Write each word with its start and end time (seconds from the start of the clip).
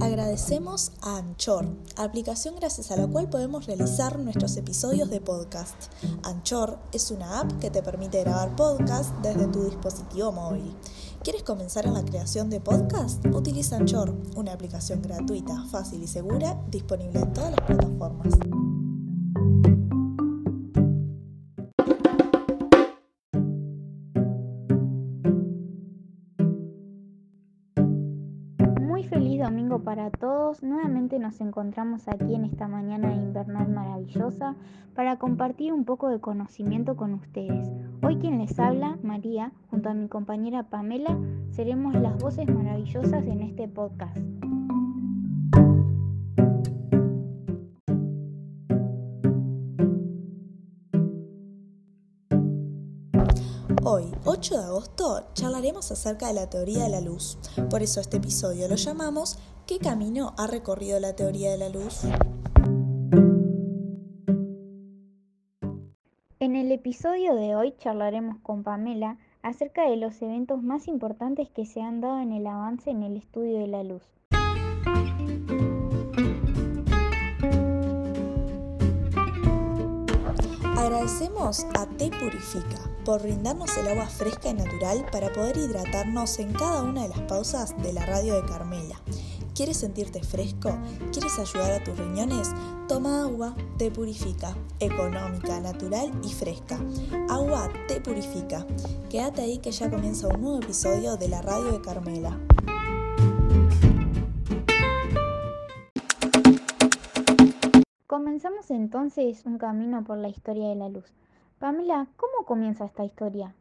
Agradecemos 0.00 0.92
a 1.02 1.18
Anchor, 1.18 1.66
aplicación 1.96 2.56
gracias 2.56 2.90
a 2.90 2.96
la 2.96 3.06
cual 3.06 3.28
podemos 3.28 3.66
realizar 3.66 4.18
nuestros 4.18 4.56
episodios 4.56 5.10
de 5.10 5.20
podcast. 5.20 5.92
Anchor 6.22 6.78
es 6.92 7.10
una 7.10 7.40
app 7.40 7.52
que 7.58 7.70
te 7.70 7.82
permite 7.82 8.20
grabar 8.20 8.56
podcast 8.56 9.14
desde 9.22 9.46
tu 9.48 9.64
dispositivo 9.64 10.32
móvil. 10.32 10.74
¿Quieres 11.22 11.42
comenzar 11.42 11.86
en 11.86 11.94
la 11.94 12.04
creación 12.04 12.48
de 12.48 12.60
podcast? 12.60 13.24
Utiliza 13.26 13.76
Anchor, 13.76 14.14
una 14.36 14.52
aplicación 14.52 15.02
gratuita, 15.02 15.64
fácil 15.70 16.02
y 16.02 16.06
segura, 16.06 16.58
disponible 16.70 17.20
en 17.20 17.32
todas 17.32 17.50
las 17.50 17.60
plataformas. 17.60 18.34
Domingo 29.08 29.78
para 29.82 30.10
todos. 30.10 30.62
Nuevamente 30.62 31.18
nos 31.18 31.40
encontramos 31.40 32.06
aquí 32.08 32.34
en 32.34 32.44
esta 32.44 32.68
mañana 32.68 33.14
invernal 33.14 33.68
maravillosa 33.68 34.54
para 34.94 35.16
compartir 35.16 35.72
un 35.72 35.84
poco 35.84 36.08
de 36.08 36.20
conocimiento 36.20 36.96
con 36.96 37.14
ustedes. 37.14 37.70
Hoy 38.02 38.16
quien 38.16 38.38
les 38.38 38.58
habla, 38.58 38.98
María, 39.02 39.52
junto 39.70 39.88
a 39.88 39.94
mi 39.94 40.08
compañera 40.08 40.64
Pamela, 40.64 41.16
seremos 41.50 41.94
las 41.94 42.18
voces 42.18 42.46
maravillosas 42.48 43.24
en 43.26 43.40
este 43.40 43.68
podcast. 43.68 44.18
Hoy, 53.92 54.04
8 54.24 54.56
de 54.56 54.62
agosto, 54.62 55.26
charlaremos 55.34 55.90
acerca 55.90 56.28
de 56.28 56.34
la 56.34 56.48
teoría 56.48 56.84
de 56.84 56.90
la 56.90 57.00
luz. 57.00 57.38
Por 57.70 57.82
eso 57.82 58.00
este 58.00 58.18
episodio 58.18 58.68
lo 58.68 58.76
llamamos 58.76 59.36
¿Qué 59.66 59.80
camino 59.80 60.32
ha 60.38 60.46
recorrido 60.46 61.00
la 61.00 61.16
teoría 61.16 61.50
de 61.50 61.58
la 61.58 61.68
luz? 61.70 62.02
En 66.38 66.54
el 66.54 66.70
episodio 66.70 67.34
de 67.34 67.56
hoy 67.56 67.74
charlaremos 67.78 68.38
con 68.44 68.62
Pamela 68.62 69.18
acerca 69.42 69.90
de 69.90 69.96
los 69.96 70.22
eventos 70.22 70.62
más 70.62 70.86
importantes 70.86 71.50
que 71.50 71.66
se 71.66 71.82
han 71.82 72.00
dado 72.00 72.20
en 72.20 72.30
el 72.30 72.46
avance 72.46 72.90
en 72.90 73.02
el 73.02 73.16
estudio 73.16 73.58
de 73.58 73.66
la 73.66 73.82
luz. 73.82 74.04
Agradecemos 80.76 81.66
a 81.74 81.86
Te 81.86 82.08
Purifica 82.10 82.99
por 83.04 83.22
brindarnos 83.22 83.76
el 83.76 83.88
agua 83.88 84.06
fresca 84.06 84.50
y 84.50 84.54
natural 84.54 85.06
para 85.10 85.32
poder 85.32 85.56
hidratarnos 85.56 86.38
en 86.38 86.52
cada 86.52 86.82
una 86.82 87.02
de 87.02 87.08
las 87.08 87.20
pausas 87.20 87.76
de 87.82 87.92
la 87.92 88.06
radio 88.06 88.34
de 88.34 88.48
Carmela. 88.48 89.00
¿Quieres 89.54 89.78
sentirte 89.78 90.22
fresco? 90.22 90.78
¿Quieres 91.12 91.38
ayudar 91.38 91.72
a 91.72 91.84
tus 91.84 91.98
riñones? 91.98 92.50
Toma 92.88 93.24
agua, 93.24 93.54
te 93.76 93.90
purifica, 93.90 94.56
económica, 94.78 95.60
natural 95.60 96.10
y 96.24 96.32
fresca. 96.32 96.78
Agua 97.28 97.68
te 97.86 98.00
purifica. 98.00 98.66
Quédate 99.10 99.42
ahí 99.42 99.58
que 99.58 99.70
ya 99.70 99.90
comienza 99.90 100.28
un 100.28 100.40
nuevo 100.40 100.58
episodio 100.60 101.16
de 101.16 101.28
la 101.28 101.42
radio 101.42 101.72
de 101.72 101.80
Carmela. 101.80 102.38
Comenzamos 108.06 108.70
entonces 108.70 109.42
un 109.44 109.58
camino 109.58 110.04
por 110.04 110.16
la 110.16 110.28
historia 110.28 110.68
de 110.68 110.74
la 110.76 110.88
luz. 110.88 111.12
Pamela, 111.60 112.08
¿cómo 112.16 112.46
comienza 112.46 112.86
esta 112.86 113.04
historia? 113.04 113.54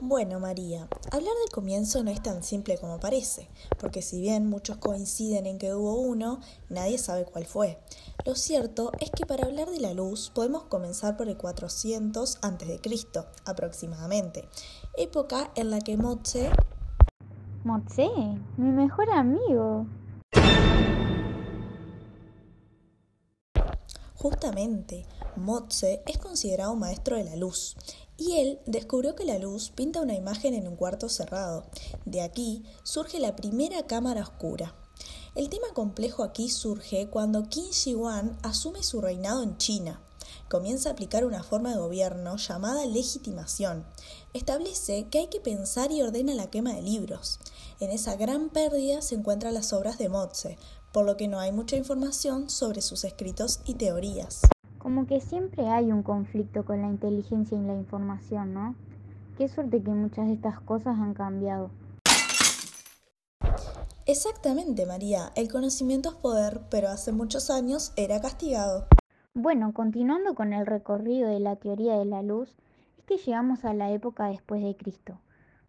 Bueno, 0.00 0.40
María, 0.40 0.88
hablar 1.12 1.32
del 1.44 1.52
comienzo 1.54 2.02
no 2.02 2.10
es 2.10 2.20
tan 2.20 2.42
simple 2.42 2.76
como 2.76 2.98
parece, 2.98 3.48
porque 3.78 4.02
si 4.02 4.20
bien 4.20 4.50
muchos 4.50 4.78
coinciden 4.78 5.46
en 5.46 5.58
que 5.58 5.72
hubo 5.76 6.00
uno, 6.00 6.40
nadie 6.70 6.98
sabe 6.98 7.24
cuál 7.24 7.46
fue. 7.46 7.78
Lo 8.26 8.34
cierto 8.34 8.90
es 8.98 9.12
que 9.12 9.26
para 9.26 9.44
hablar 9.44 9.70
de 9.70 9.78
la 9.78 9.94
luz 9.94 10.32
podemos 10.34 10.64
comenzar 10.64 11.16
por 11.16 11.28
el 11.28 11.36
400 11.36 12.40
a.C., 12.42 12.80
aproximadamente, 13.44 14.48
época 14.96 15.52
en 15.54 15.70
la 15.70 15.78
que 15.78 15.96
Motse... 15.96 16.50
Motse, 17.62 18.08
mi 18.56 18.70
mejor 18.72 19.08
amigo. 19.08 19.86
Justamente, 24.22 25.04
Motse 25.34 26.00
es 26.06 26.16
considerado 26.16 26.76
maestro 26.76 27.16
de 27.16 27.24
la 27.24 27.34
luz, 27.34 27.74
y 28.16 28.34
él 28.38 28.60
descubrió 28.66 29.16
que 29.16 29.24
la 29.24 29.36
luz 29.40 29.70
pinta 29.70 30.00
una 30.00 30.14
imagen 30.14 30.54
en 30.54 30.68
un 30.68 30.76
cuarto 30.76 31.08
cerrado. 31.08 31.64
De 32.04 32.20
aquí 32.20 32.62
surge 32.84 33.18
la 33.18 33.34
primera 33.34 33.84
cámara 33.88 34.22
oscura. 34.22 34.76
El 35.34 35.48
tema 35.48 35.66
complejo 35.74 36.22
aquí 36.22 36.50
surge 36.50 37.08
cuando 37.10 37.48
Qin 37.48 37.70
Shi 37.72 37.96
Huang 37.96 38.38
asume 38.44 38.84
su 38.84 39.00
reinado 39.00 39.42
en 39.42 39.56
China. 39.56 40.00
Comienza 40.48 40.90
a 40.90 40.92
aplicar 40.92 41.24
una 41.24 41.42
forma 41.42 41.72
de 41.72 41.80
gobierno 41.80 42.36
llamada 42.36 42.86
legitimación. 42.86 43.84
Establece 44.34 45.08
que 45.10 45.18
hay 45.18 45.26
que 45.26 45.40
pensar 45.40 45.90
y 45.90 46.00
ordena 46.00 46.34
la 46.34 46.48
quema 46.48 46.74
de 46.74 46.82
libros. 46.82 47.40
En 47.80 47.90
esa 47.90 48.14
gran 48.14 48.50
pérdida 48.50 49.02
se 49.02 49.16
encuentran 49.16 49.54
las 49.54 49.72
obras 49.72 49.98
de 49.98 50.08
Motse, 50.08 50.58
por 50.92 51.06
lo 51.06 51.16
que 51.16 51.28
no 51.28 51.38
hay 51.38 51.52
mucha 51.52 51.76
información 51.76 52.50
sobre 52.50 52.82
sus 52.82 53.04
escritos 53.04 53.60
y 53.64 53.74
teorías. 53.74 54.42
Como 54.78 55.06
que 55.06 55.20
siempre 55.20 55.68
hay 55.68 55.90
un 55.90 56.02
conflicto 56.02 56.64
con 56.64 56.82
la 56.82 56.88
inteligencia 56.88 57.56
y 57.56 57.62
la 57.62 57.74
información, 57.74 58.52
¿no? 58.52 58.74
Qué 59.38 59.48
suerte 59.48 59.82
que 59.82 59.90
muchas 59.90 60.26
de 60.26 60.34
estas 60.34 60.60
cosas 60.60 60.98
han 60.98 61.14
cambiado. 61.14 61.70
Exactamente, 64.04 64.84
María. 64.84 65.32
El 65.36 65.50
conocimiento 65.50 66.10
es 66.10 66.14
poder, 66.16 66.60
pero 66.70 66.88
hace 66.88 67.12
muchos 67.12 67.50
años 67.50 67.92
era 67.96 68.20
castigado. 68.20 68.86
Bueno, 69.34 69.72
continuando 69.72 70.34
con 70.34 70.52
el 70.52 70.66
recorrido 70.66 71.28
de 71.28 71.40
la 71.40 71.56
teoría 71.56 71.96
de 71.96 72.04
la 72.04 72.22
luz, 72.22 72.54
es 72.98 73.04
que 73.04 73.16
llegamos 73.16 73.64
a 73.64 73.72
la 73.72 73.90
época 73.92 74.26
después 74.26 74.62
de 74.62 74.76
Cristo. 74.76 75.18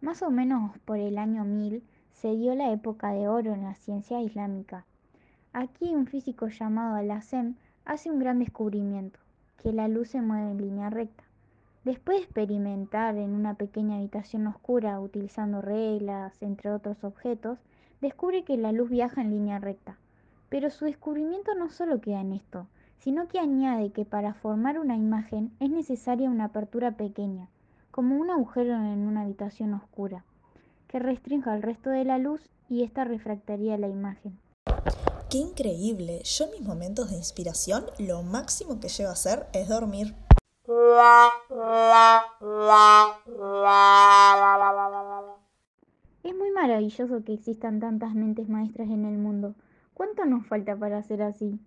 Más 0.00 0.20
o 0.22 0.30
menos 0.30 0.76
por 0.84 0.98
el 0.98 1.16
año 1.16 1.44
1000 1.44 1.82
se 2.12 2.36
dio 2.36 2.54
la 2.54 2.72
época 2.72 3.12
de 3.12 3.28
oro 3.28 3.54
en 3.54 3.62
la 3.62 3.74
ciencia 3.74 4.20
islámica. 4.20 4.84
Aquí 5.56 5.94
un 5.94 6.08
físico 6.08 6.48
llamado 6.48 6.96
Al-Azem 6.96 7.54
hace 7.84 8.10
un 8.10 8.18
gran 8.18 8.40
descubrimiento, 8.40 9.20
que 9.62 9.72
la 9.72 9.86
luz 9.86 10.08
se 10.08 10.20
mueve 10.20 10.50
en 10.50 10.58
línea 10.58 10.90
recta. 10.90 11.22
Después 11.84 12.18
de 12.18 12.24
experimentar 12.24 13.16
en 13.16 13.30
una 13.30 13.54
pequeña 13.54 13.98
habitación 13.98 14.48
oscura 14.48 14.98
utilizando 14.98 15.62
reglas, 15.62 16.42
entre 16.42 16.72
otros 16.72 17.04
objetos, 17.04 17.60
descubre 18.00 18.42
que 18.42 18.56
la 18.56 18.72
luz 18.72 18.90
viaja 18.90 19.20
en 19.20 19.30
línea 19.30 19.60
recta. 19.60 19.96
Pero 20.48 20.70
su 20.70 20.86
descubrimiento 20.86 21.54
no 21.54 21.70
solo 21.70 22.00
queda 22.00 22.20
en 22.20 22.32
esto, 22.32 22.66
sino 22.98 23.28
que 23.28 23.38
añade 23.38 23.92
que 23.92 24.04
para 24.04 24.34
formar 24.34 24.80
una 24.80 24.96
imagen 24.96 25.52
es 25.60 25.70
necesaria 25.70 26.30
una 26.30 26.46
apertura 26.46 26.96
pequeña, 26.96 27.46
como 27.92 28.16
un 28.16 28.28
agujero 28.28 28.74
en 28.74 29.06
una 29.06 29.20
habitación 29.20 29.72
oscura, 29.74 30.24
que 30.88 30.98
restrinja 30.98 31.54
el 31.54 31.62
resto 31.62 31.90
de 31.90 32.04
la 32.04 32.18
luz 32.18 32.50
y 32.68 32.82
ésta 32.82 33.04
refractaría 33.04 33.78
la 33.78 33.86
imagen. 33.86 34.36
¡Qué 35.34 35.40
increíble! 35.40 36.22
Yo 36.22 36.44
en 36.44 36.52
mis 36.52 36.60
momentos 36.60 37.10
de 37.10 37.16
inspiración 37.16 37.86
lo 37.98 38.22
máximo 38.22 38.78
que 38.78 38.86
llevo 38.86 39.10
a 39.10 39.14
hacer 39.14 39.48
es 39.52 39.68
dormir. 39.68 40.14
Es 46.22 46.34
muy 46.36 46.50
maravilloso 46.52 47.24
que 47.24 47.32
existan 47.32 47.80
tantas 47.80 48.14
mentes 48.14 48.48
maestras 48.48 48.88
en 48.88 49.04
el 49.06 49.18
mundo. 49.18 49.56
¿Cuánto 49.92 50.24
nos 50.24 50.46
falta 50.46 50.76
para 50.76 51.02
ser 51.02 51.22
así? 51.22 51.58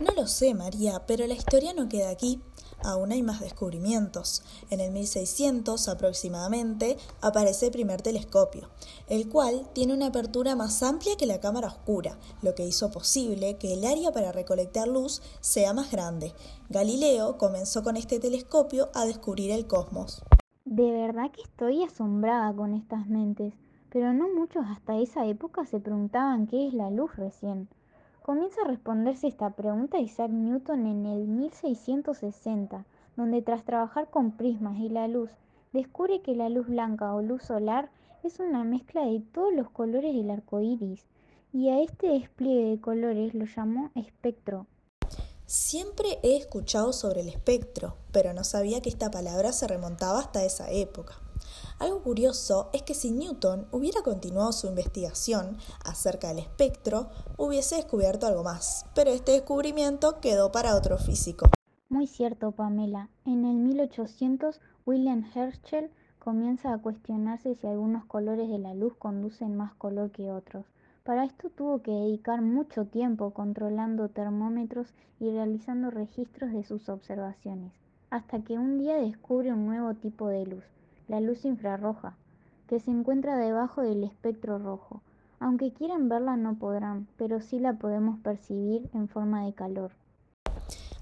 No 0.00 0.12
lo 0.14 0.28
sé, 0.28 0.54
María, 0.54 1.02
pero 1.08 1.26
la 1.26 1.34
historia 1.34 1.74
no 1.74 1.88
queda 1.88 2.10
aquí. 2.10 2.40
Aún 2.84 3.10
hay 3.10 3.24
más 3.24 3.40
descubrimientos. 3.40 4.44
En 4.70 4.80
el 4.80 4.92
1600 4.92 5.88
aproximadamente 5.88 6.96
aparece 7.20 7.66
el 7.66 7.72
primer 7.72 8.00
telescopio, 8.00 8.68
el 9.08 9.28
cual 9.28 9.68
tiene 9.72 9.94
una 9.94 10.06
apertura 10.06 10.54
más 10.54 10.84
amplia 10.84 11.16
que 11.16 11.26
la 11.26 11.40
cámara 11.40 11.66
oscura, 11.66 12.16
lo 12.42 12.54
que 12.54 12.64
hizo 12.64 12.92
posible 12.92 13.56
que 13.56 13.72
el 13.72 13.84
área 13.84 14.12
para 14.12 14.30
recolectar 14.30 14.86
luz 14.86 15.20
sea 15.40 15.72
más 15.72 15.90
grande. 15.90 16.32
Galileo 16.68 17.36
comenzó 17.36 17.82
con 17.82 17.96
este 17.96 18.20
telescopio 18.20 18.90
a 18.94 19.04
descubrir 19.04 19.50
el 19.50 19.66
cosmos. 19.66 20.22
De 20.64 20.92
verdad 20.92 21.32
que 21.32 21.42
estoy 21.42 21.82
asombrada 21.82 22.54
con 22.54 22.74
estas 22.74 23.08
mentes, 23.08 23.52
pero 23.90 24.12
no 24.12 24.28
muchos 24.28 24.64
hasta 24.68 24.96
esa 24.98 25.26
época 25.26 25.66
se 25.66 25.80
preguntaban 25.80 26.46
qué 26.46 26.68
es 26.68 26.74
la 26.74 26.90
luz 26.90 27.16
recién. 27.16 27.68
Comienza 28.28 28.60
a 28.60 28.68
responderse 28.68 29.26
esta 29.26 29.48
pregunta 29.56 29.98
Isaac 29.98 30.30
Newton 30.30 30.84
en 30.84 31.06
el 31.06 31.26
1660, 31.28 32.84
donde 33.16 33.40
tras 33.40 33.64
trabajar 33.64 34.10
con 34.10 34.32
prismas 34.32 34.78
y 34.80 34.90
la 34.90 35.08
luz, 35.08 35.30
descubre 35.72 36.20
que 36.20 36.34
la 36.34 36.50
luz 36.50 36.66
blanca 36.66 37.14
o 37.14 37.22
luz 37.22 37.44
solar 37.44 37.90
es 38.22 38.38
una 38.38 38.64
mezcla 38.64 39.06
de 39.06 39.20
todos 39.32 39.54
los 39.54 39.70
colores 39.70 40.14
del 40.14 40.30
arco 40.30 40.60
iris, 40.60 41.06
y 41.54 41.70
a 41.70 41.80
este 41.80 42.08
despliegue 42.08 42.68
de 42.68 42.80
colores 42.82 43.32
lo 43.32 43.46
llamó 43.46 43.92
espectro. 43.94 44.66
Siempre 45.46 46.18
he 46.22 46.36
escuchado 46.36 46.92
sobre 46.92 47.22
el 47.22 47.30
espectro, 47.30 47.96
pero 48.12 48.34
no 48.34 48.44
sabía 48.44 48.82
que 48.82 48.90
esta 48.90 49.10
palabra 49.10 49.52
se 49.52 49.66
remontaba 49.66 50.18
hasta 50.18 50.44
esa 50.44 50.70
época. 50.70 51.14
Algo 51.78 52.02
curioso 52.02 52.70
es 52.72 52.82
que 52.82 52.94
si 52.94 53.10
Newton 53.10 53.66
hubiera 53.70 54.02
continuado 54.02 54.52
su 54.52 54.66
investigación 54.66 55.56
acerca 55.84 56.28
del 56.28 56.40
espectro, 56.40 57.10
hubiese 57.36 57.76
descubierto 57.76 58.26
algo 58.26 58.42
más, 58.42 58.86
pero 58.94 59.10
este 59.10 59.32
descubrimiento 59.32 60.20
quedó 60.20 60.50
para 60.50 60.74
otro 60.74 60.98
físico. 60.98 61.46
Muy 61.88 62.06
cierto, 62.06 62.52
Pamela. 62.52 63.08
En 63.24 63.44
el 63.44 63.56
1800, 63.56 64.60
William 64.84 65.24
Herschel 65.34 65.90
comienza 66.18 66.72
a 66.74 66.78
cuestionarse 66.78 67.54
si 67.54 67.66
algunos 67.66 68.04
colores 68.04 68.48
de 68.50 68.58
la 68.58 68.74
luz 68.74 68.94
conducen 68.98 69.56
más 69.56 69.74
color 69.74 70.10
que 70.10 70.30
otros. 70.30 70.66
Para 71.04 71.24
esto 71.24 71.48
tuvo 71.48 71.80
que 71.80 71.90
dedicar 71.90 72.42
mucho 72.42 72.84
tiempo 72.84 73.30
controlando 73.30 74.10
termómetros 74.10 74.88
y 75.18 75.30
realizando 75.30 75.90
registros 75.90 76.52
de 76.52 76.64
sus 76.64 76.90
observaciones, 76.90 77.72
hasta 78.10 78.42
que 78.44 78.58
un 78.58 78.78
día 78.78 78.96
descubre 78.96 79.50
un 79.50 79.64
nuevo 79.64 79.94
tipo 79.94 80.28
de 80.28 80.44
luz, 80.44 80.64
la 81.08 81.20
luz 81.20 81.44
infrarroja, 81.44 82.16
que 82.68 82.80
se 82.80 82.90
encuentra 82.90 83.36
debajo 83.36 83.82
del 83.82 84.04
espectro 84.04 84.58
rojo. 84.58 85.02
Aunque 85.40 85.72
quieran 85.72 86.08
verla 86.08 86.36
no 86.36 86.58
podrán, 86.58 87.08
pero 87.16 87.40
sí 87.40 87.58
la 87.58 87.78
podemos 87.78 88.18
percibir 88.20 88.88
en 88.92 89.08
forma 89.08 89.44
de 89.44 89.54
calor. 89.54 89.92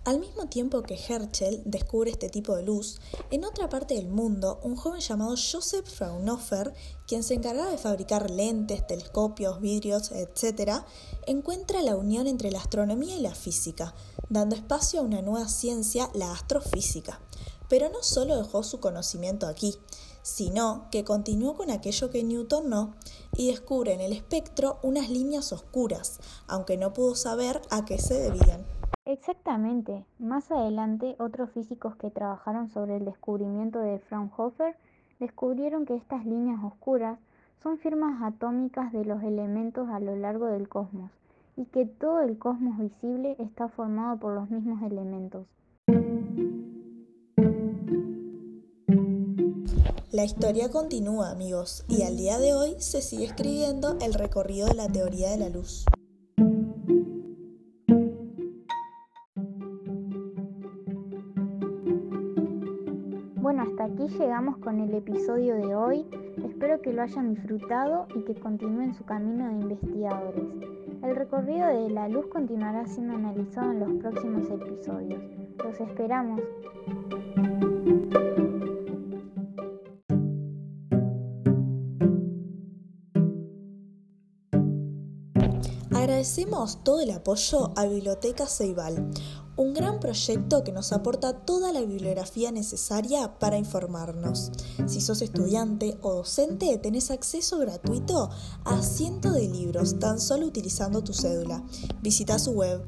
Al 0.07 0.21
mismo 0.21 0.47
tiempo 0.47 0.83
que 0.83 0.95
Herschel 0.95 1.63
descubre 1.65 2.13
este 2.13 2.29
tipo 2.29 2.55
de 2.55 2.63
luz, 2.63 3.01
en 3.33 3.45
otra 3.45 3.69
parte 3.69 3.95
del 3.95 4.07
mundo, 4.07 4.61
un 4.63 4.77
joven 4.77 5.01
llamado 5.01 5.31
Joseph 5.31 5.85
Fraunhofer, 5.85 6.73
quien 7.09 7.25
se 7.25 7.35
encargaba 7.35 7.73
de 7.73 7.77
fabricar 7.77 8.31
lentes, 8.31 8.87
telescopios, 8.87 9.61
vidrios, 9.61 10.13
etc., 10.13 10.85
encuentra 11.27 11.83
la 11.83 11.97
unión 11.97 12.29
entre 12.29 12.53
la 12.53 12.61
astronomía 12.61 13.17
y 13.17 13.21
la 13.21 13.35
física, 13.35 13.97
dando 14.29 14.55
espacio 14.55 15.01
a 15.01 15.03
una 15.03 15.23
nueva 15.23 15.49
ciencia, 15.49 16.09
la 16.15 16.31
astrofísica. 16.31 17.19
Pero 17.69 17.89
no 17.89 18.03
solo 18.03 18.37
dejó 18.37 18.63
su 18.63 18.81
conocimiento 18.81 19.47
aquí, 19.47 19.75
sino 20.23 20.87
que 20.91 21.05
continuó 21.05 21.55
con 21.55 21.71
aquello 21.71 22.11
que 22.11 22.25
Newton 22.25 22.69
no, 22.69 22.95
y 23.37 23.49
descubre 23.51 23.93
en 23.93 24.01
el 24.01 24.13
espectro 24.13 24.79
unas 24.83 25.09
líneas 25.09 25.53
oscuras, 25.53 26.21
aunque 26.49 26.77
no 26.77 26.93
pudo 26.93 27.15
saber 27.15 27.63
a 27.71 27.85
qué 27.85 27.99
se 27.99 28.15
debían. 28.15 28.65
Exactamente. 29.05 30.05
Más 30.19 30.51
adelante, 30.51 31.15
otros 31.21 31.51
físicos 31.51 31.95
que 31.95 32.11
trabajaron 32.11 32.71
sobre 32.71 32.97
el 32.97 33.05
descubrimiento 33.05 33.79
de 33.79 34.01
Fraunhofer 34.01 34.77
descubrieron 35.21 35.87
que 35.87 35.95
estas 35.95 36.27
líneas 36.27 36.59
oscuras 36.65 37.19
son 37.63 37.79
firmas 37.79 38.21
atómicas 38.23 38.93
de 38.93 39.05
los 39.05 39.23
elementos 39.23 39.89
a 39.91 40.01
lo 40.01 40.17
largo 40.17 40.47
del 40.47 40.69
cosmos 40.69 41.11
y 41.57 41.67
que 41.67 41.87
todo 41.87 42.21
el 42.21 42.39
cosmos 42.39 42.79
visible 42.79 43.37
está 43.39 43.69
formado 43.69 44.19
por 44.19 44.35
los 44.35 44.51
mismos 44.51 44.83
elementos. 44.83 45.47
La 50.17 50.25
historia 50.25 50.71
continúa, 50.71 51.31
amigos, 51.31 51.85
y 51.89 52.01
al 52.01 52.17
día 52.17 52.39
de 52.39 52.55
hoy 52.55 52.75
se 52.79 53.03
sigue 53.03 53.27
escribiendo 53.27 53.99
el 54.01 54.15
recorrido 54.15 54.67
de 54.67 54.73
la 54.73 54.89
teoría 54.89 55.31
de 55.31 55.37
la 55.37 55.51
luz. 55.51 55.85
Bueno, 63.35 63.65
hasta 63.65 63.85
aquí 63.85 64.09
llegamos 64.19 64.57
con 64.57 64.81
el 64.81 64.95
episodio 64.95 65.55
de 65.57 65.75
hoy. 65.75 66.07
Espero 66.49 66.81
que 66.81 66.95
lo 66.95 67.03
hayan 67.03 67.35
disfrutado 67.35 68.09
y 68.17 68.23
que 68.23 68.41
continúen 68.41 68.95
su 68.95 69.05
camino 69.05 69.49
de 69.49 69.53
investigadores. 69.53 70.45
El 71.03 71.15
recorrido 71.15 71.67
de 71.67 71.91
la 71.91 72.09
luz 72.09 72.25
continuará 72.29 72.87
siendo 72.87 73.17
analizado 73.17 73.71
en 73.71 73.81
los 73.81 73.93
próximos 74.01 74.49
episodios. 74.49 75.23
Los 75.63 75.79
esperamos. 75.79 76.41
Agradecemos 85.93 86.83
todo 86.83 87.01
el 87.01 87.11
apoyo 87.13 87.73
a 87.77 87.87
Biblioteca 87.87 88.47
Ceibal, 88.47 89.09
un 89.57 89.73
gran 89.73 90.01
proyecto 90.01 90.65
que 90.65 90.73
nos 90.73 90.93
aporta 90.93 91.33
toda 91.33 91.73
la 91.73 91.81
bibliografía 91.81 92.51
necesaria 92.53 93.39
para 93.39 93.57
informarnos. 93.57 94.51
Si 94.87 95.01
sos 95.01 95.23
estudiante 95.23 95.97
o 96.03 96.13
docente, 96.13 96.77
tenés 96.79 97.11
acceso 97.11 97.59
gratuito 97.59 98.31
a 98.65 98.83
cientos 98.83 99.35
de 99.35 99.49
libros 99.49 99.99
tan 99.99 100.21
solo 100.21 100.47
utilizando 100.47 101.03
tu 101.03 101.15
cédula. 101.15 101.63
Visita 102.03 102.39
su 102.39 102.51
web 102.53 102.85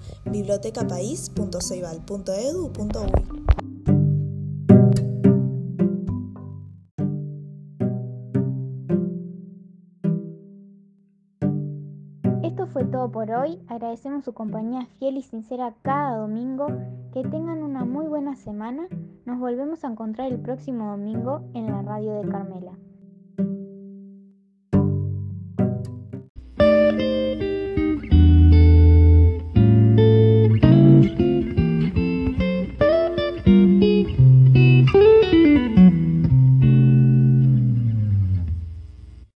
bibliotecapais.ceibal.edu.uy. 12.59 12.67
fue 12.67 12.85
todo 12.85 13.11
por 13.11 13.31
hoy. 13.31 13.61
Agradecemos 13.69 14.25
su 14.25 14.33
compañía 14.33 14.87
fiel 14.99 15.17
y 15.17 15.23
sincera 15.23 15.75
cada 15.83 16.17
domingo. 16.17 16.67
Que 17.13 17.23
tengan 17.23 17.63
una 17.63 17.85
muy 17.85 18.07
buena 18.07 18.37
semana. 18.37 18.89
Nos 19.25 19.39
volvemos 19.39 19.85
a 19.85 19.89
encontrar 19.89 20.31
el 20.33 20.41
próximo 20.41 20.91
domingo 20.91 21.43
en 21.55 21.67
la 21.67 21.83
radio 21.83 22.15
de 22.15 22.29
Carmela. 22.29 22.73